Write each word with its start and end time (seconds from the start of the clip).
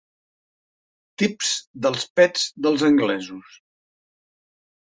Tips 1.23 1.51
dels 1.87 2.07
pets 2.21 2.47
dels 2.67 2.87
anglesos. 2.91 3.55